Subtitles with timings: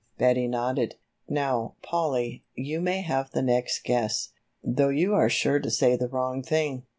[0.17, 0.95] Betty nodded.
[1.29, 4.29] "Now, Polly, you may have the next guess,
[4.63, 6.87] though you are sure to say the wrong thing.